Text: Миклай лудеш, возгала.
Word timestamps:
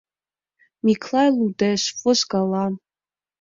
Миклай 0.85 1.29
лудеш, 1.37 1.81
возгала. 2.01 2.65